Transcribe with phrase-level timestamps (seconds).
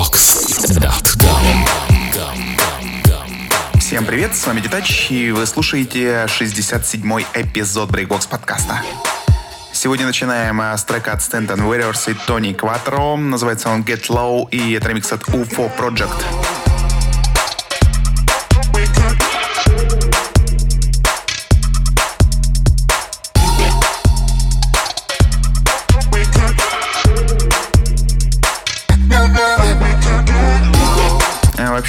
[0.00, 1.66] breakbox.com
[3.78, 8.80] Всем привет, с вами Детач, и вы слушаете 67-й эпизод Breakbox подкаста.
[9.72, 13.16] Сегодня начинаем э, с трека от Stanton Warriors и Тони Кватро.
[13.16, 16.24] Называется он Get Low, и это ремикс от UFO Project.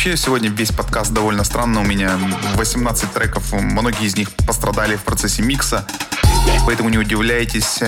[0.04, 2.18] Вообще, сегодня весь подкаст довольно странно у меня.
[2.56, 5.86] 18 треков, многие из них пострадали в процессе микса,
[6.66, 7.82] поэтому не удивляйтесь.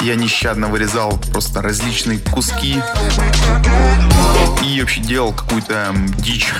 [0.00, 2.82] Я нещадно вырезал просто различные куски
[4.64, 6.52] и вообще делал какую-то м, дичь.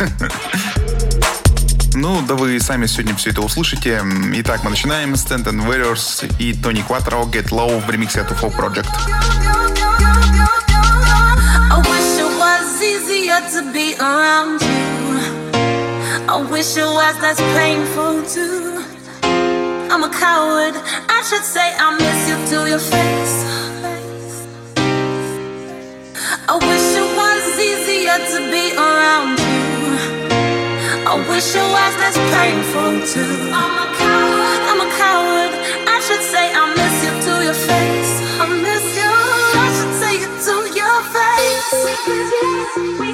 [1.94, 4.02] Ну, да вы сами сегодня все это услышите.
[4.34, 5.14] Итак, мы начинаем.
[5.14, 8.90] Stanton Warriors и Тони Кватро Get Low в ремиксе от UFO Project.
[13.52, 15.18] To be around you.
[16.26, 18.82] I wish it was less painful too.
[19.22, 20.74] I'm a coward.
[21.08, 23.36] I should say I miss you to your face.
[26.48, 29.94] I wish it was easier to be around you.
[31.06, 33.54] I wish it was less painful too.
[33.54, 34.60] I'm a coward.
[34.70, 35.52] I'm a coward.
[35.86, 38.12] I should say I miss you to your face.
[38.42, 39.12] I miss you.
[39.54, 43.05] I should say it to your face.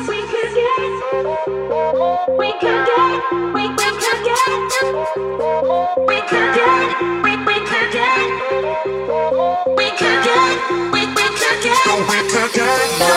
[2.53, 3.33] We could get.
[3.55, 4.73] We we could get.
[6.07, 8.31] We can get, We we could get.
[9.77, 10.93] We could get.
[10.93, 13.12] We we could get.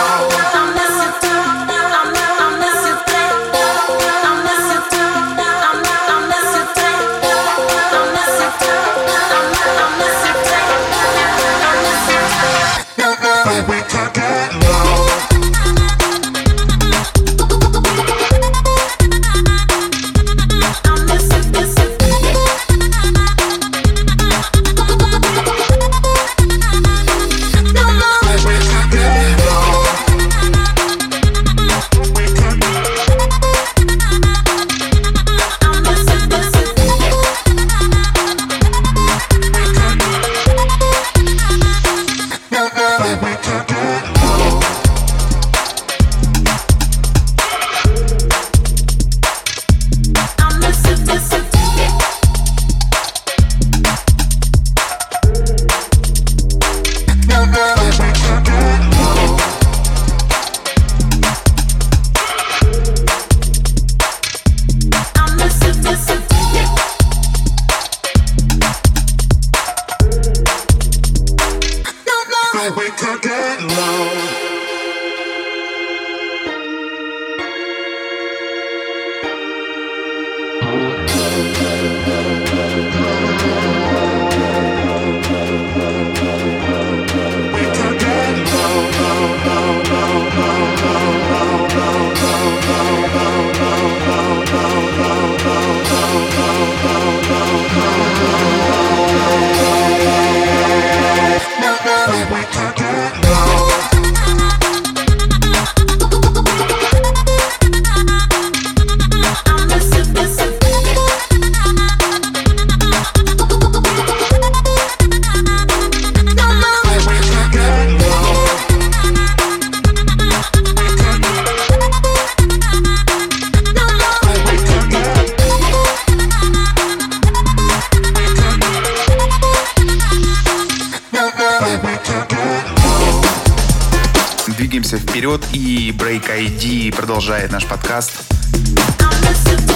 [135.26, 138.12] Вперед, и Break ID продолжает наш подкаст.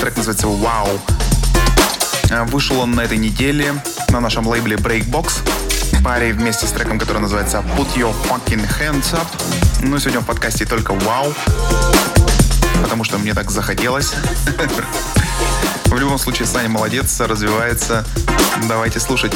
[0.00, 1.00] Трек называется «Wow».
[2.30, 3.74] А, Вышел он на этой неделе
[4.10, 5.40] на нашем лейбле Breakbox.
[6.04, 9.26] Паре вместе с треком, который называется Put Your Fucking Hands Up.
[9.82, 11.34] Но сегодня в подкасте только «Wow»,
[12.80, 14.12] потому что мне так захотелось.
[15.86, 18.04] В любом случае, Саня молодец, развивается.
[18.68, 19.32] Давайте слушать.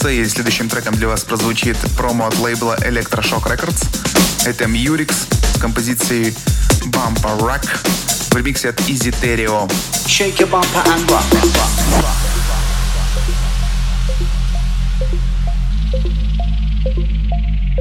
[0.00, 3.84] Раскачиваться, и следующим треком для вас прозвучит промо от лейбла Electroshock Records.
[4.46, 5.12] Это Murex
[5.54, 6.34] с композицией
[6.86, 7.66] Bumper Rock
[8.30, 9.68] в ремиксе от Easy Terrio.
[10.06, 11.24] Shake your bumper and rock.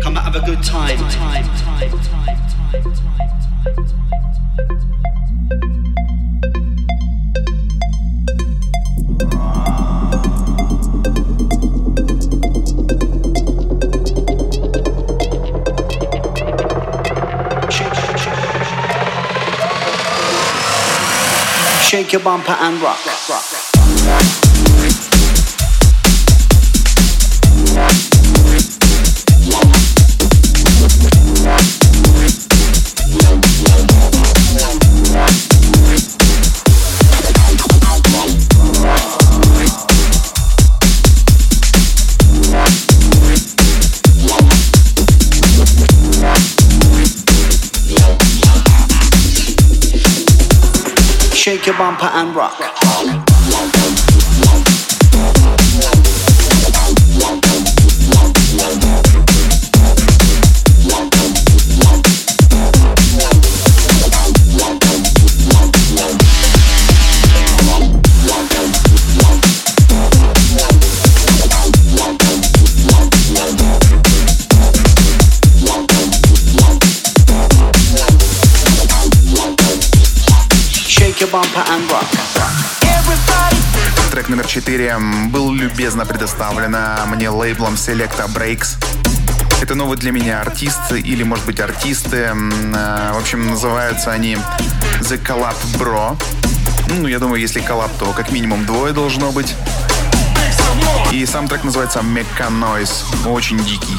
[0.03, 1.28] Come out, have a good time,
[22.13, 23.05] your bumper and rock.
[23.05, 23.68] rock.
[51.49, 52.88] Shake your bumper and rock.
[84.29, 84.97] Номер 4
[85.29, 88.77] был любезно предоставлен мне лейблом Selecta Breaks.
[89.59, 92.29] Это новый для меня артист или, может быть, артисты.
[92.33, 94.37] В общем, называются они
[95.01, 96.21] The Collab Bro.
[96.99, 99.55] Ну, я думаю, если коллаб, то как минимум двое должно быть.
[101.11, 103.27] И сам трек называется Mecca Noise.
[103.27, 103.97] Очень дикий.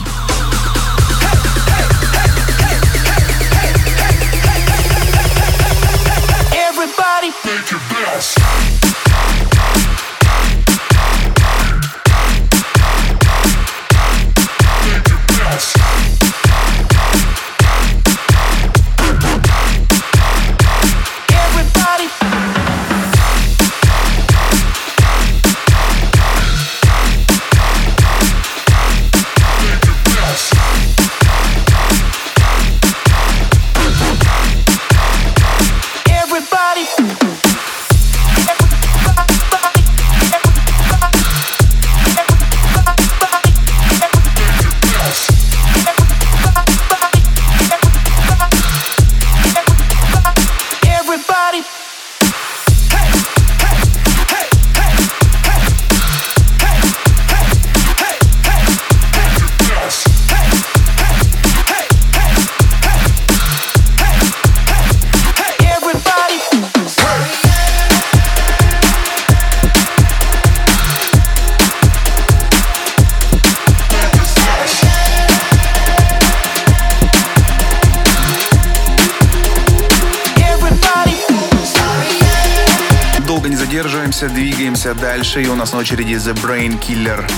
[85.30, 85.42] Дальше.
[85.42, 87.30] И у нас на очереди The Brain Killer.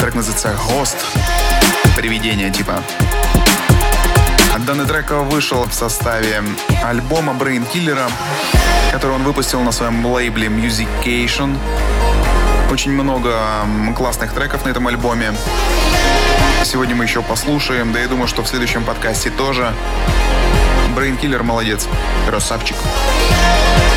[0.00, 0.96] Трек называется Host.
[1.96, 2.82] Привидение типа.
[4.66, 6.42] Данный трек вышел в составе
[6.84, 8.10] альбома Brain Killer,
[8.92, 11.56] который он выпустил на своем лейбле Musication.
[12.70, 13.36] Очень много
[13.96, 15.32] классных треков на этом альбоме.
[16.64, 19.72] Сегодня мы еще послушаем, да я думаю, что в следующем подкасте тоже.
[20.96, 21.88] Killer молодец,
[22.26, 22.76] красавчик.
[22.76, 23.95] Breakbox.com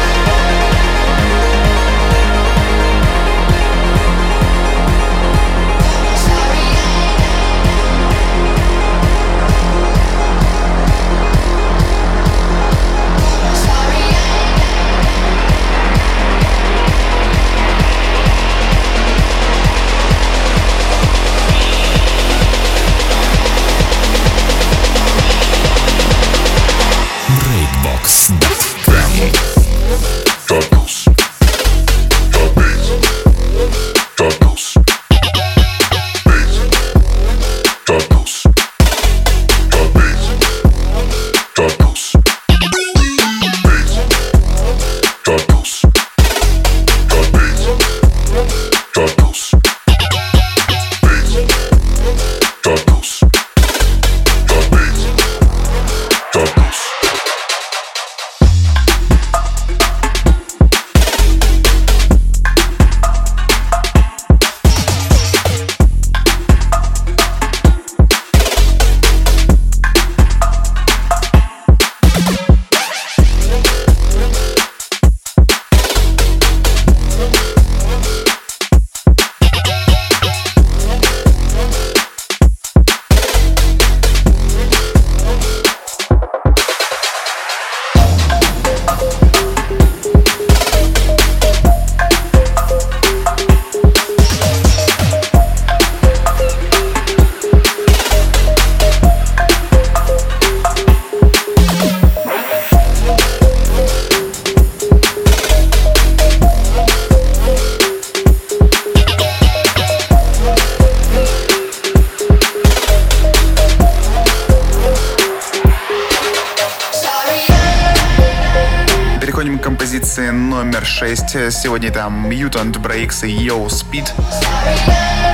[121.61, 124.09] Сегодня там Mutant Breaks и Yo Speed.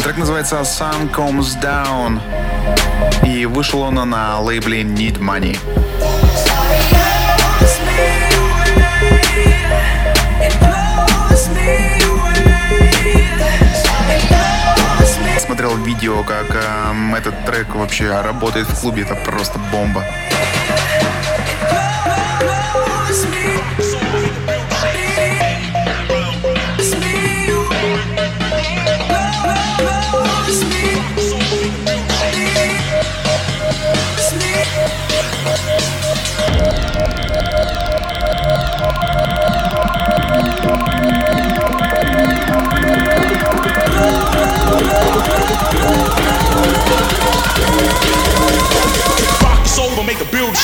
[0.01, 2.19] Трек называется Sun Comes Down.
[3.23, 5.55] И вышел он на лейбле Need Money.
[15.37, 20.03] Смотрел видео, как э, этот трек вообще работает в клубе, это просто бомба.
[23.17, 24.04] a build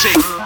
[0.01, 0.40] shit.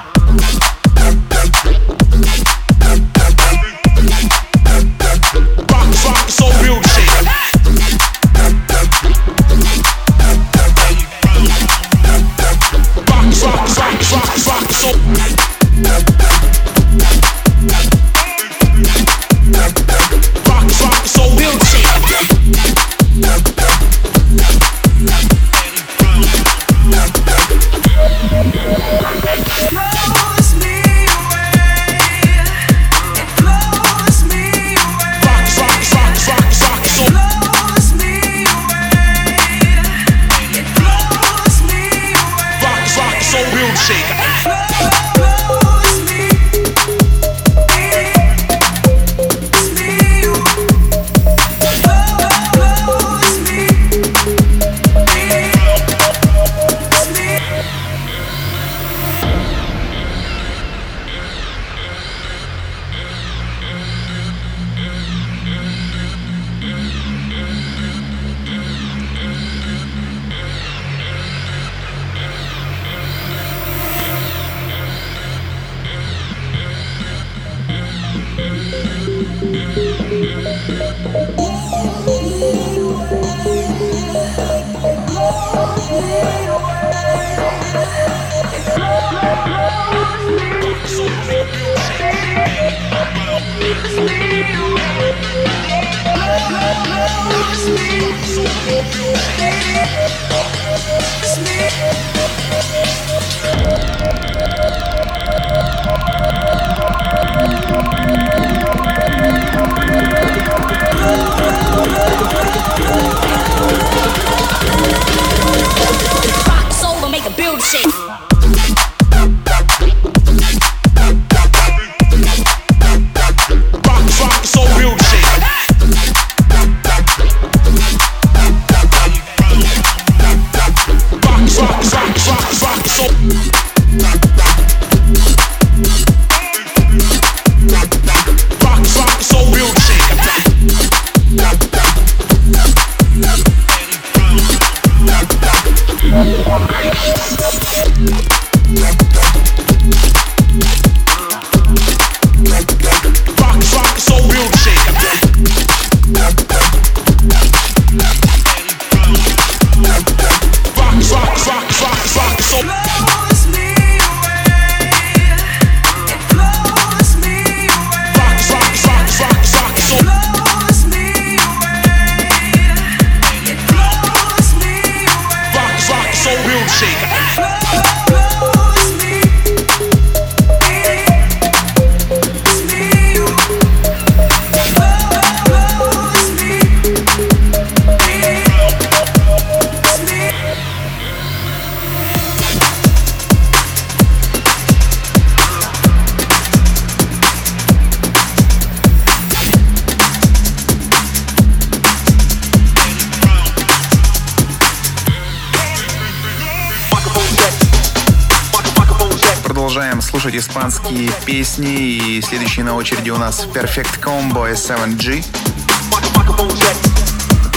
[210.46, 212.18] испанские песни.
[212.18, 215.25] И следующий на очереди у нас Perfect Combo и 7G.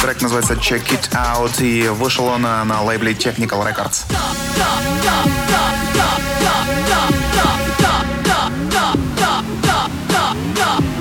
[0.00, 4.04] Трек называется Check It Out и вышел он а, на лейбле Technical Records.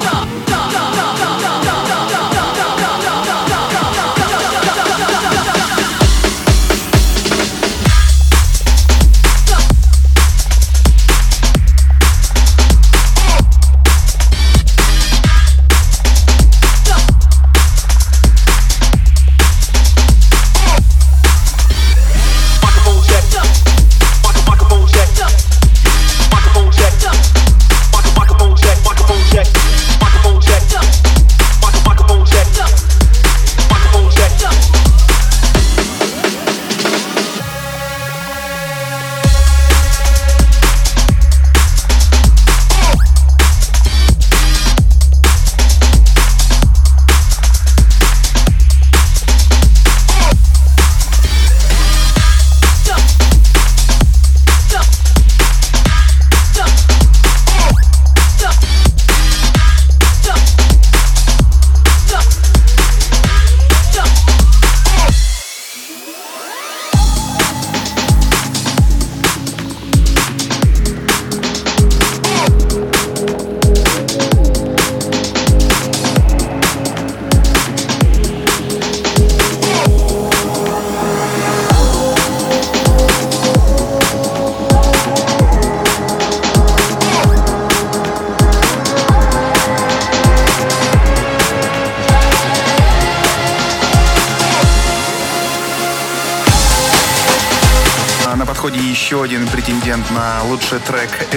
[0.08, 0.47] Stop,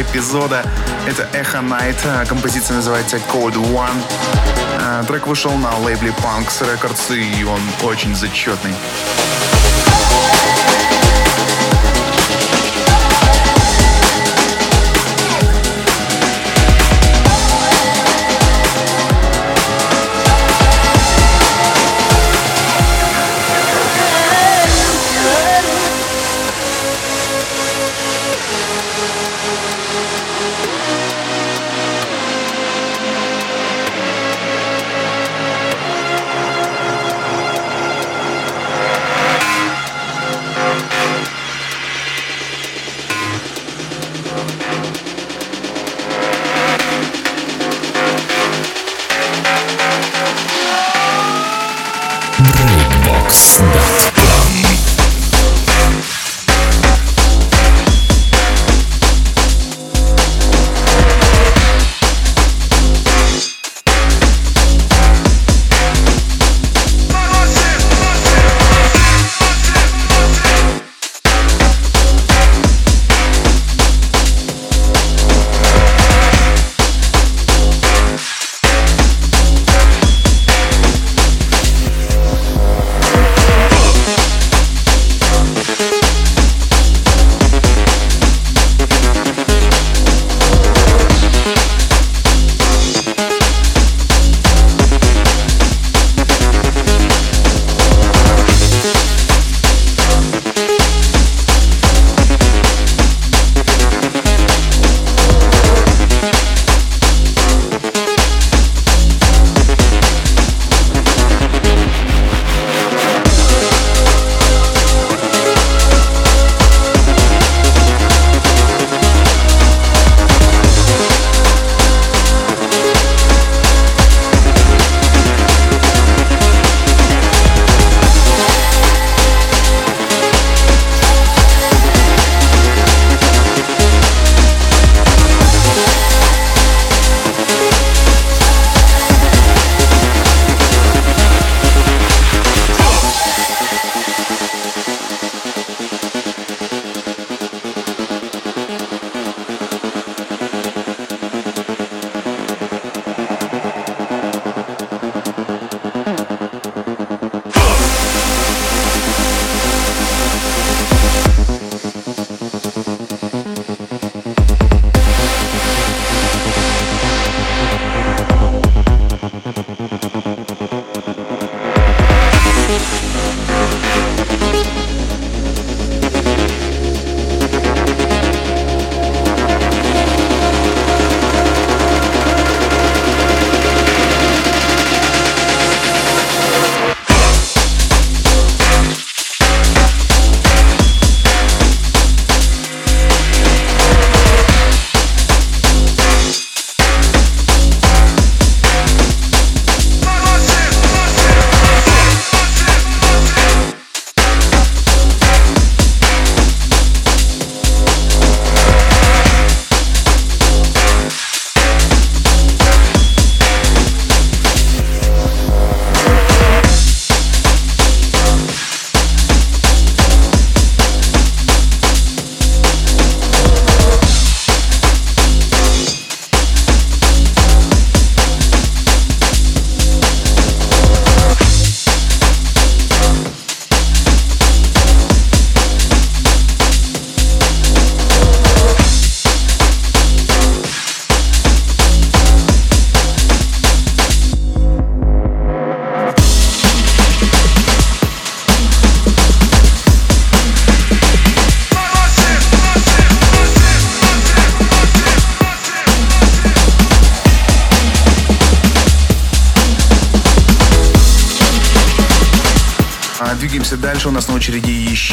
[0.00, 0.64] эпизода.
[1.06, 2.26] Это Echo Night.
[2.26, 4.02] Композиция называется Code One.
[4.80, 8.74] А, трек вышел на лейбле Punks Records, и он очень зачетный.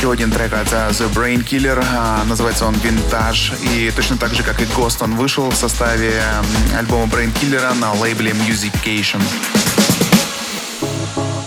[0.08, 1.84] Еще один трек от The Brain Killer.
[1.86, 3.62] А, называется он Vintage.
[3.66, 6.24] И точно так же, как и Ghost, он вышел в составе
[6.78, 9.22] альбома Brain Killer на лейбле Musication.
[10.80, 11.38] Música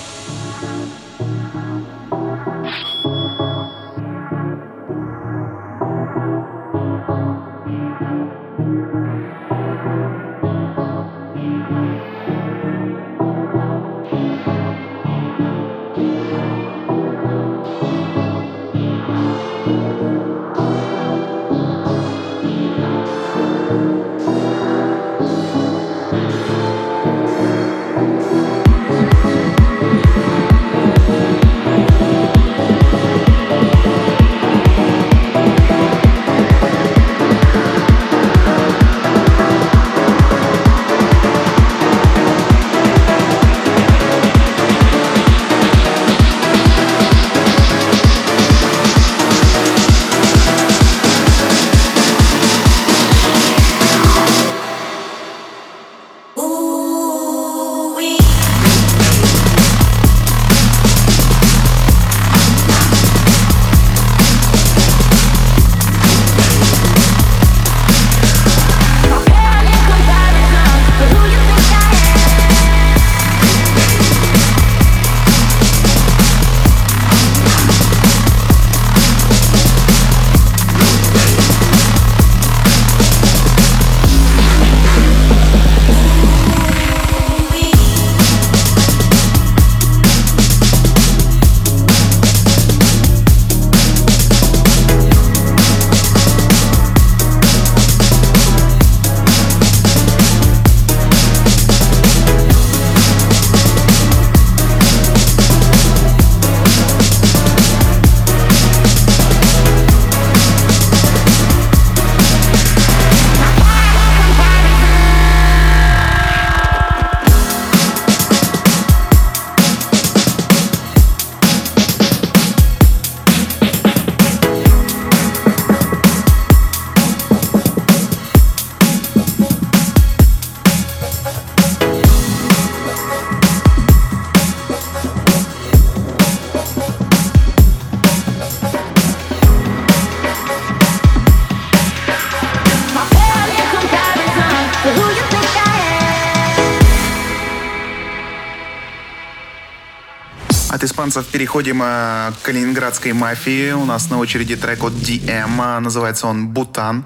[150.81, 153.73] От испанцев переходим э, к калининградской мафии.
[153.73, 157.05] У нас на очереди трек от DM, называется он «Бутан».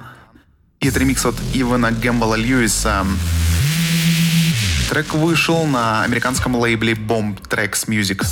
[0.79, 3.05] И это ремикс от Ивана Гэмбола Льюиса.
[4.89, 8.25] Трек вышел на американском лейбле Bomb Tracks Music.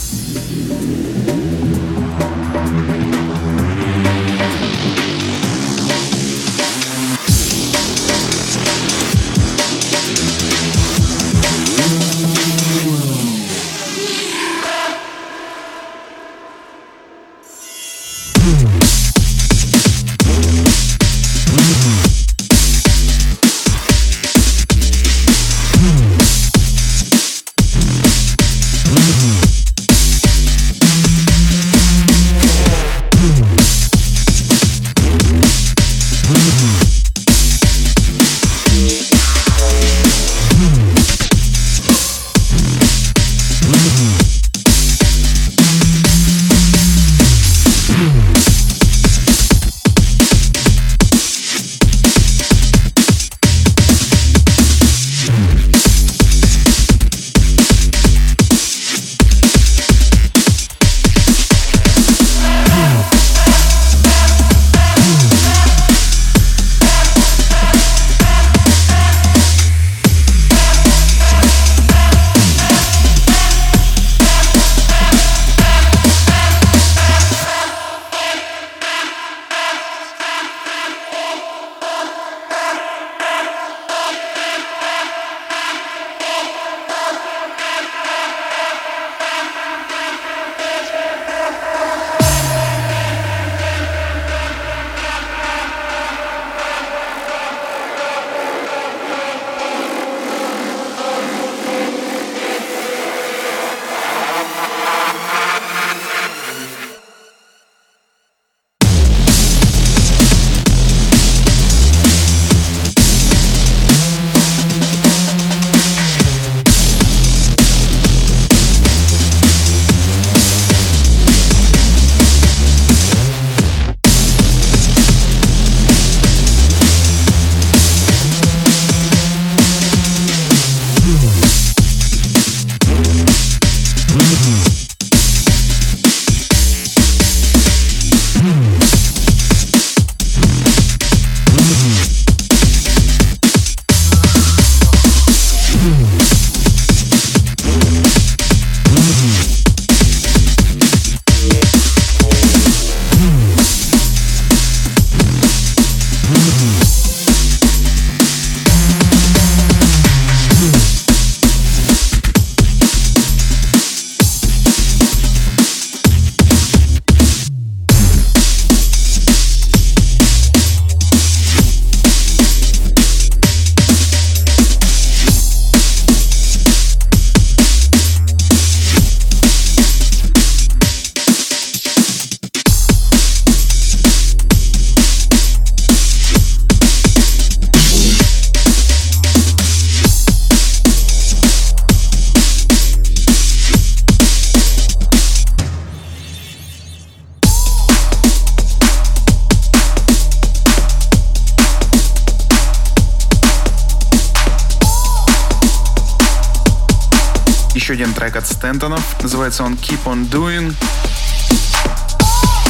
[209.23, 210.75] Называется он Keep on Doing.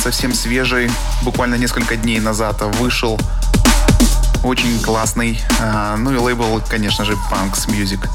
[0.02, 0.90] Совсем свежий,
[1.22, 3.18] буквально несколько дней назад вышел.
[4.44, 5.40] Очень классный.
[5.60, 8.06] А, ну и лейбл, конечно же, Punks Music.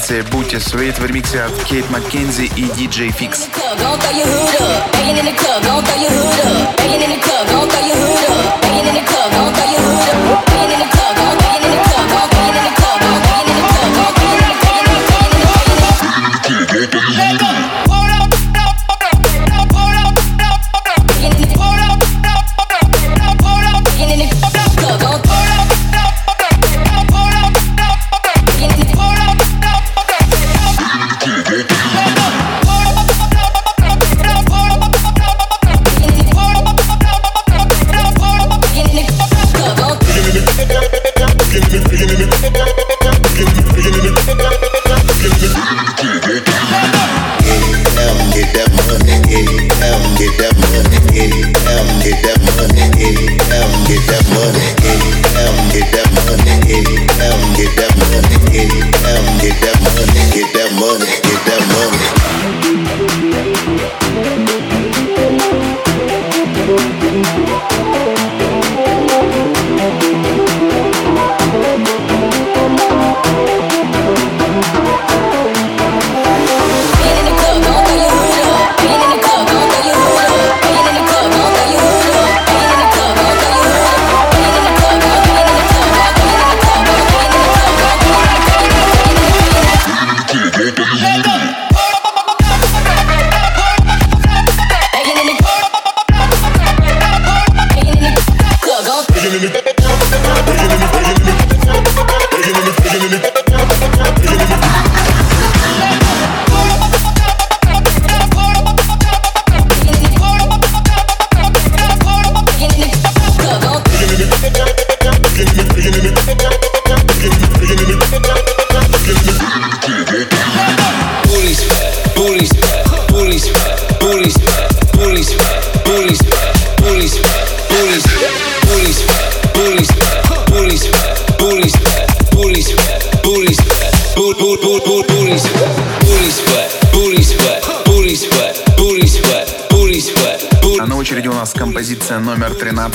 [0.00, 3.48] композиция «Будьте Sweet в ремиксе от Кейт Маккензи и диджей Фикс.
[4.92, 6.76] Banging in the club, gon' throw your hood up.
[6.76, 8.69] Banging in the club, gon' throw your hood up.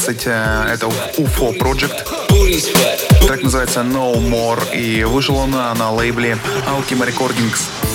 [0.05, 0.27] 20.
[0.27, 0.85] Это
[1.17, 2.05] UFO Project.
[3.27, 6.37] так называется No More, и вышел он на лейбле
[6.67, 7.94] Altima Recordings.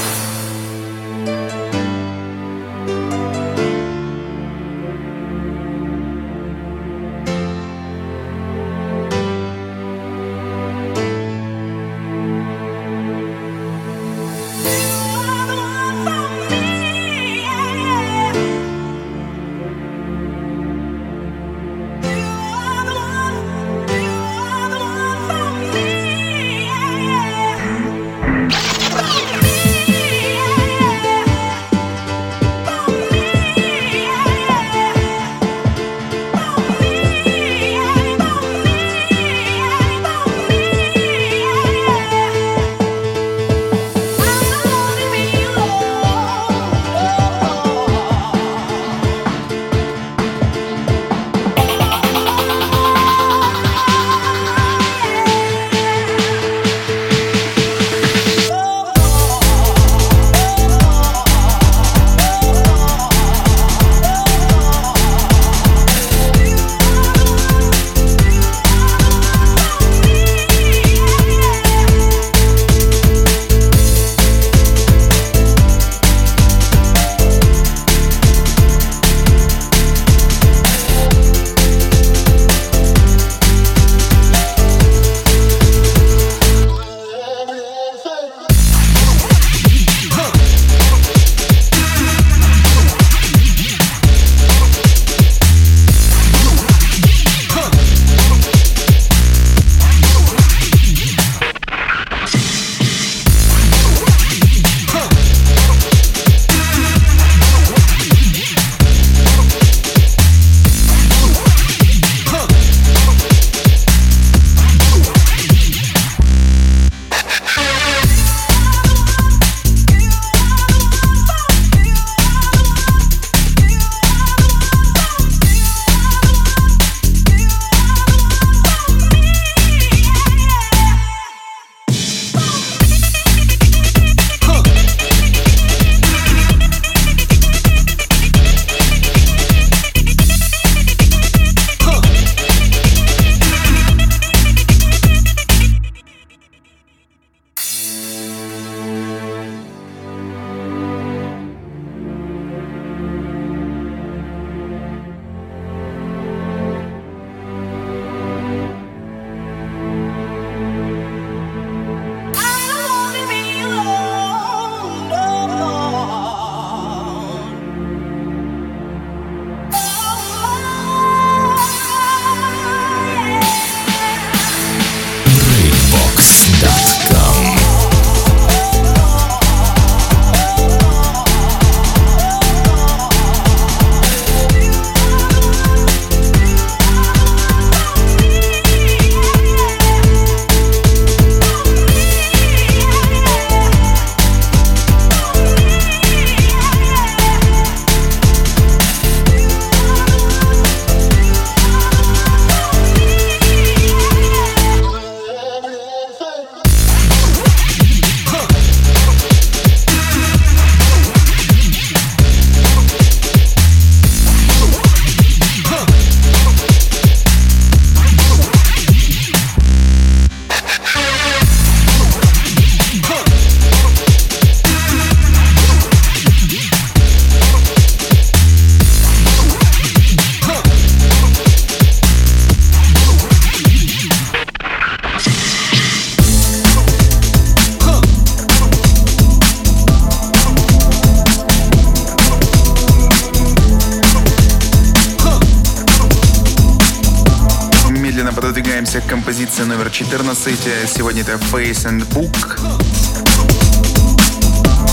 [248.60, 250.54] Медленно пододвигаемся к композиции номер 14.
[250.86, 252.60] Сегодня это Face and Book.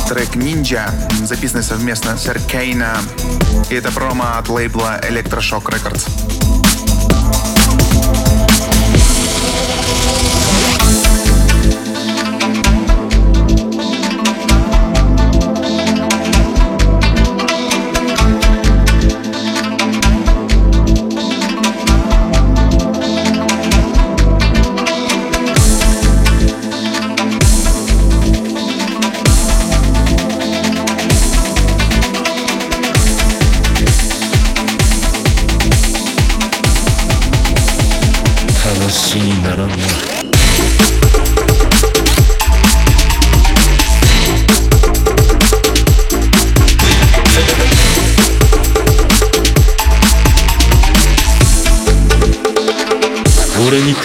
[0.08, 0.90] Трек Ninja,
[1.26, 2.98] записанный совместно с Arcana.
[3.70, 6.47] И это промо от лейбла Electroshock Records.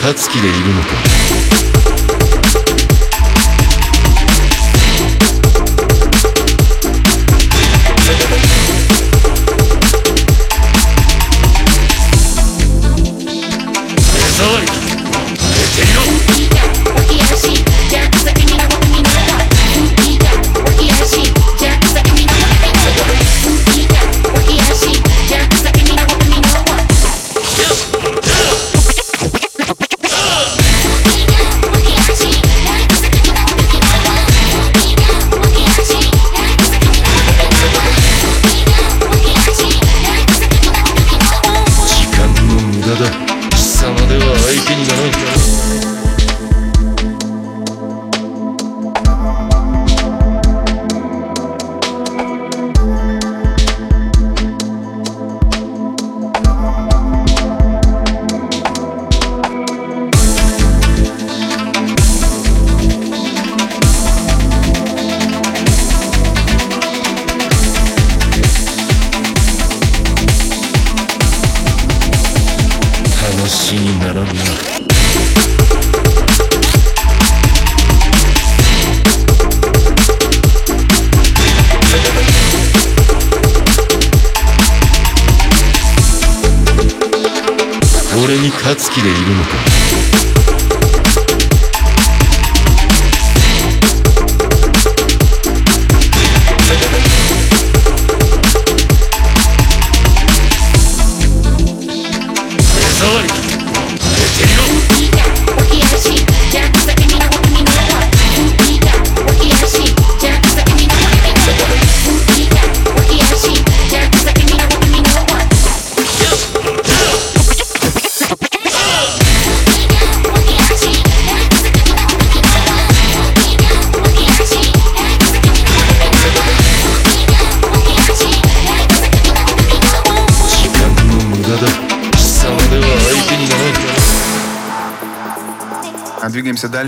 [0.03, 1.12] 勝つ気でいるのか。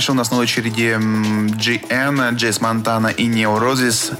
[0.04, 0.12] Дальше.
[0.12, 4.12] У нас на очереди GN, Джейс Монтана и Neurozis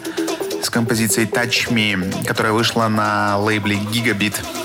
[0.62, 4.63] с композицией Touch Me, которая вышла на лейбле Gigabit.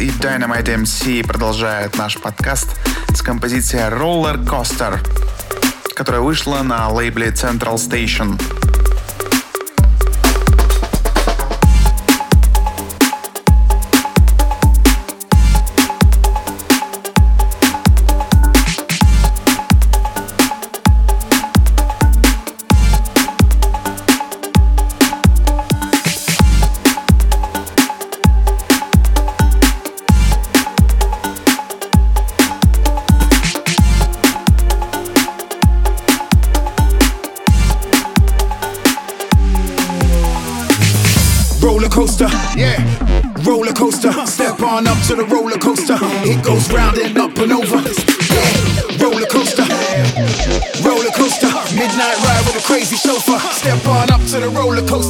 [0.00, 2.74] И Dynamite MC продолжают наш подкаст
[3.14, 4.98] с композицией Roller Coaster,
[5.94, 8.59] которая вышла на лейбле Central Station.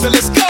[0.00, 0.10] Coaster.
[0.10, 0.46] Let's go.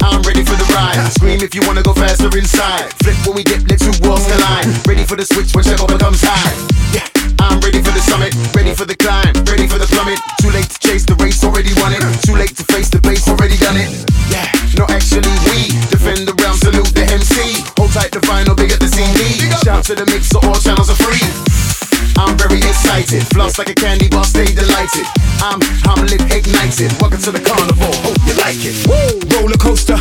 [0.00, 0.96] I'm ready for the ride.
[1.12, 2.92] Scream if you wanna go faster inside.
[3.02, 4.66] Flip when we get let two walls collide.
[4.86, 6.54] Ready for the switch when tempo becomes high.
[6.94, 7.08] Yeah,
[7.40, 10.18] I'm ready for the summit, ready for the climb, ready for the plummet.
[10.40, 12.02] Too late to chase the race, already won it.
[12.24, 13.90] Too late to face the base, already done it.
[14.30, 17.64] Yeah, no actually we defend the realm, salute the MC.
[17.76, 19.50] Hold tight the vinyl, big at the CD.
[19.64, 21.77] Shout to the mix, so all channels are free.
[22.18, 25.06] I'm very excited, floss like a candy bar, stay delighted.
[25.38, 26.90] I'm I'm lit, ignited.
[26.98, 28.74] Welcome to the carnival, hope you like it.
[28.90, 29.22] Woo!
[29.38, 29.94] Roller coaster,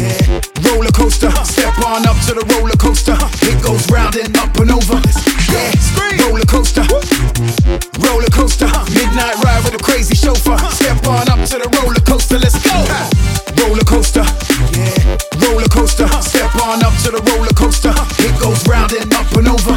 [0.00, 1.28] yeah, roller coaster.
[1.44, 3.20] Step on up to the roller coaster.
[3.44, 4.96] It goes round and up and over.
[5.52, 5.68] Yeah,
[6.24, 6.88] roller coaster,
[8.00, 8.72] roller coaster.
[8.96, 10.56] Midnight ride with a crazy chauffeur.
[10.72, 12.80] Step on up to the roller coaster, let's go.
[13.60, 14.24] Roller coaster,
[14.72, 16.08] yeah, roller coaster.
[16.24, 17.92] Step on up to the roller coaster.
[18.24, 19.76] It goes round and up and over.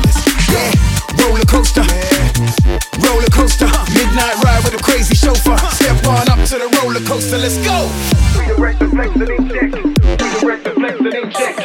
[3.04, 3.68] Roller coaster.
[3.94, 5.58] Midnight ride with a crazy chauffeur.
[5.76, 7.90] Step on up to the roller coaster, let's go.
[8.38, 9.76] Redirect the flex and inject.
[9.76, 11.58] Redirect the flex and inject.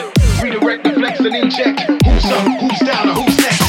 [0.43, 1.80] Redirect the flex and inject.
[2.05, 2.45] Who's up?
[2.61, 3.09] Who's down?
[3.11, 3.62] Or who's next?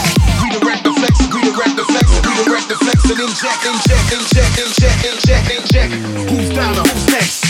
[0.43, 1.13] Redirect the flex.
[1.27, 2.07] Redirect the flex.
[2.23, 3.59] Redirect the flex and inject.
[3.65, 4.07] Inject.
[4.15, 4.53] Inject.
[4.63, 4.99] Inject.
[5.07, 5.45] Inject.
[5.57, 5.91] Inject.
[6.29, 6.73] Who's down?
[6.77, 7.47] Or who's next?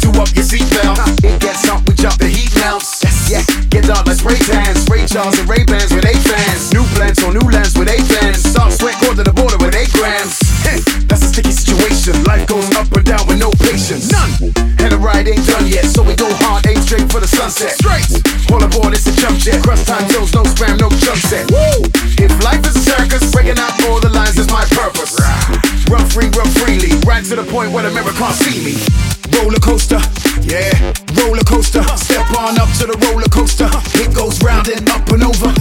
[0.00, 1.24] Do up your seatbelt.
[1.24, 2.78] It gets up, we jump the heat now.
[3.26, 3.42] Yeah.
[3.70, 6.72] Get up like spray tans, Ray Charles and Ray Bans with eight fans.
[6.72, 8.42] New plans on new lands with eight fans.
[8.42, 10.38] Start sweat, go to the border with eight grams.
[11.08, 12.22] That's a sticky situation.
[12.24, 14.10] Life goes up and down with no patience.
[14.12, 14.54] None.
[14.78, 17.74] And the ride ain't done yet, so we go hard, aim straight for the sunset.
[17.74, 18.06] Straight.
[18.52, 19.62] All aboard, it's a jump jet.
[19.62, 21.50] Cross time zones, no spam, no jump set.
[21.50, 21.95] Woo!
[25.88, 28.74] Run free, run freely, right to the point where the mirror can't see me.
[29.38, 30.00] Roller coaster,
[30.42, 31.82] yeah, roller coaster.
[31.96, 33.68] Step on up to the roller coaster.
[34.02, 35.52] It goes round and up and over.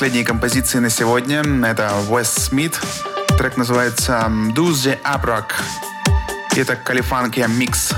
[0.00, 1.40] К предпоследней композиции на сегодня.
[1.66, 2.80] Это Wes Смит.
[3.36, 4.24] Трек называется
[4.56, 5.52] Do the Aproc.
[6.56, 7.92] И это Калифанкия микс,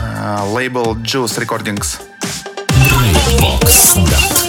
[0.47, 2.01] лейбл Juice Recordings.
[3.39, 4.42] Box.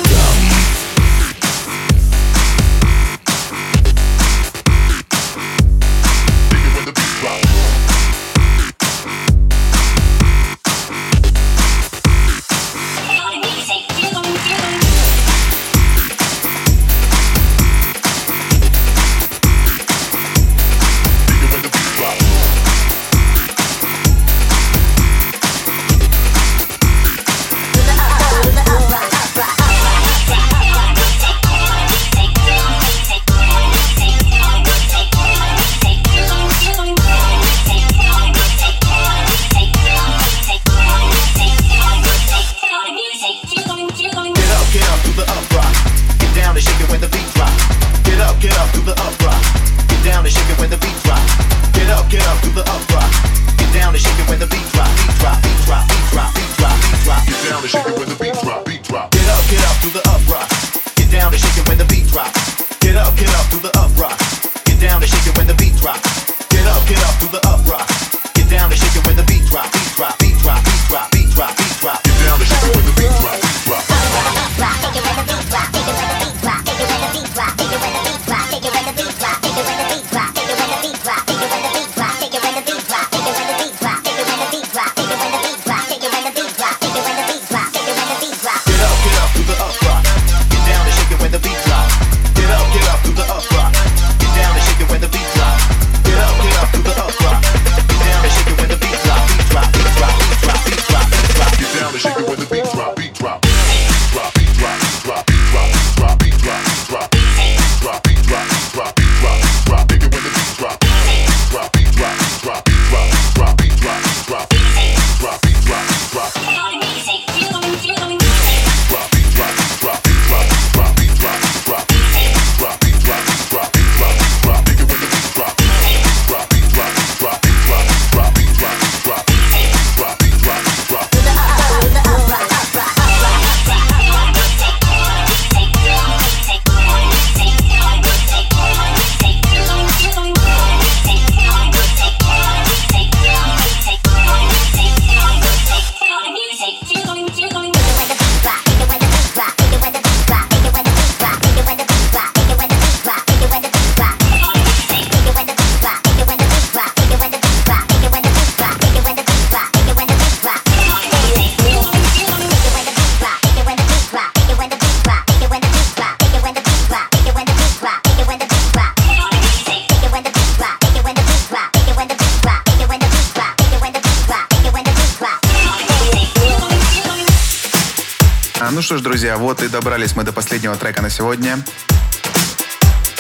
[179.54, 181.60] Вот и добрались мы до последнего трека на сегодня.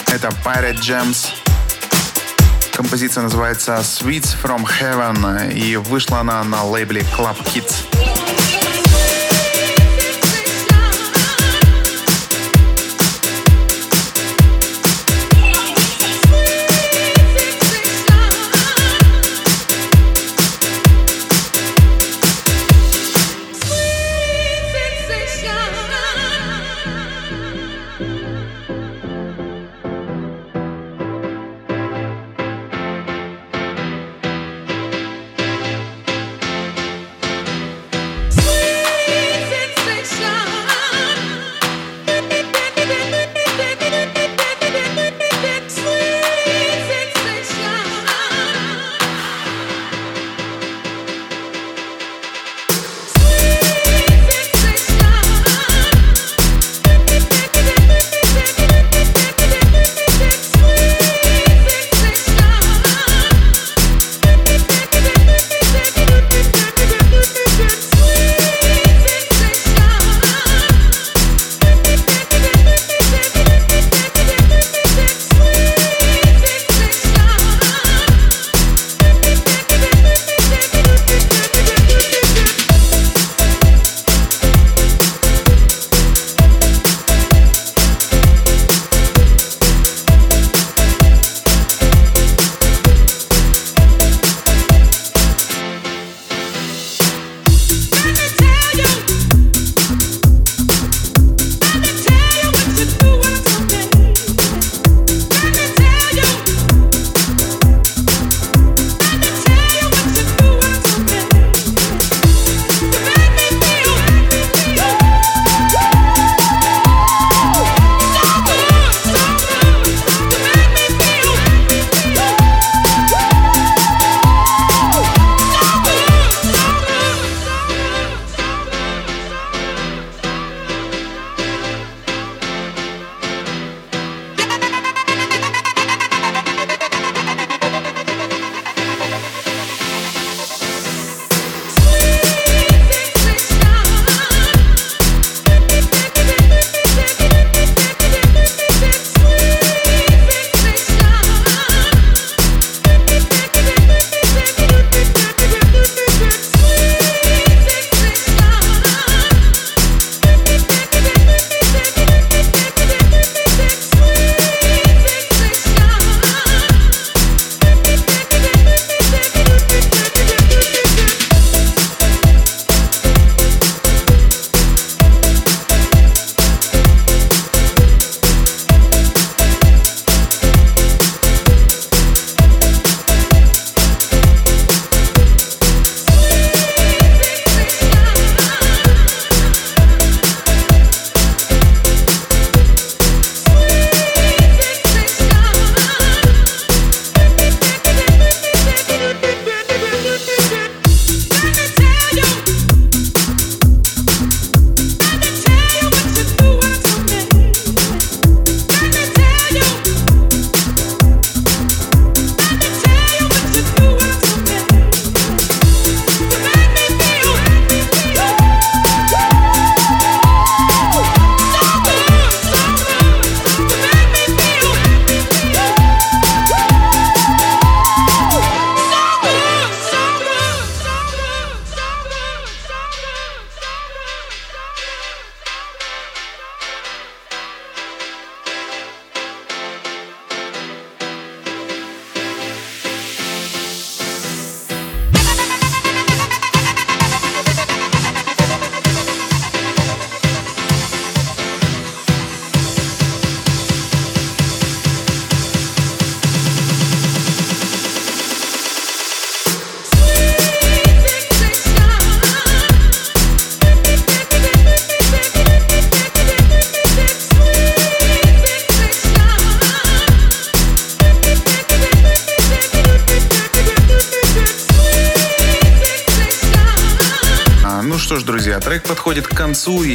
[0.07, 1.27] Это Pirate Gems.
[2.73, 7.92] Композиция называется Sweets from Heaven и вышла она на лейбле Club Kids.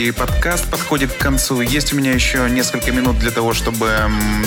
[0.08, 1.60] И подкаст подходит к концу.
[1.60, 3.90] Есть у меня еще несколько минут для того, чтобы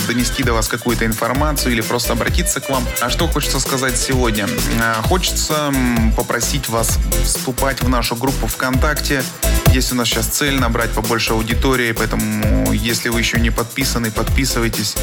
[0.07, 2.83] донести до вас какую-то информацию или просто обратиться к вам.
[2.99, 4.47] А что хочется сказать сегодня?
[4.81, 5.71] А, хочется
[6.17, 9.23] попросить вас вступать в нашу группу ВКонтакте.
[9.67, 14.95] Есть у нас сейчас цель набрать побольше аудитории, поэтому если вы еще не подписаны, подписывайтесь.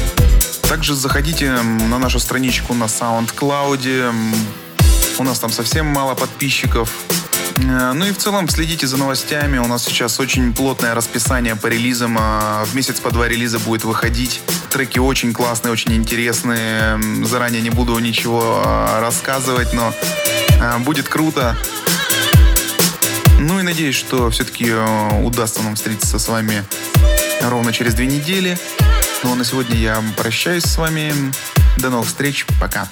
[0.63, 4.13] Также заходите на нашу страничку на SoundCloud.
[5.19, 6.91] У нас там совсем мало подписчиков.
[7.67, 9.57] Э, ну и в целом следите за новостями.
[9.57, 12.17] У нас сейчас очень плотное расписание по релизам.
[12.19, 14.41] А в месяц по два релиза будет выходить.
[14.69, 16.99] Треки очень классные, очень интересные.
[17.25, 19.93] Заранее не буду ничего а, рассказывать, но
[20.59, 21.57] э, будет круто.
[23.39, 26.63] Ну и надеюсь, что все-таки э, удастся нам встретиться с вами
[27.41, 28.57] ровно через две недели.
[29.23, 31.13] Ну а на сегодня я прощаюсь с вами.
[31.77, 32.45] До новых встреч.
[32.59, 32.87] Пока.